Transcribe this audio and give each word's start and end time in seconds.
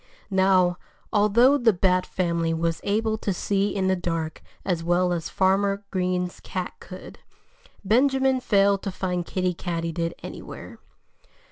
Now, 0.31 0.79
although 1.13 1.59
the 1.59 1.73
Bat 1.73 2.07
family 2.07 2.55
was 2.55 2.81
able 2.83 3.19
to 3.19 3.31
see 3.31 3.75
in 3.75 3.85
the 3.87 3.95
dark 3.95 4.41
as 4.65 4.83
well 4.83 5.13
as 5.13 5.29
Farmer 5.29 5.83
Green's 5.91 6.39
cat 6.39 6.73
could, 6.79 7.19
Benjamin 7.85 8.39
failed 8.39 8.81
to 8.81 8.91
find 8.91 9.23
Kiddie 9.27 9.53
Katydid 9.53 10.15
anywhere. 10.23 10.79